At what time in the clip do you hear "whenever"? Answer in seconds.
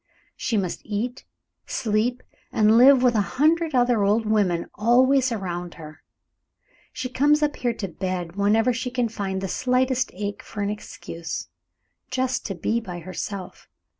8.35-8.73